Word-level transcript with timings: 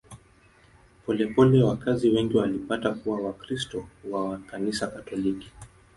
Polepole 1.05 1.63
wakazi 1.63 2.09
wengi 2.09 2.37
walipata 2.37 2.91
kuwa 2.93 3.19
Wakristo 3.21 3.85
wa 4.11 4.37
Kanisa 4.37 4.87
Katoliki. 4.87 5.51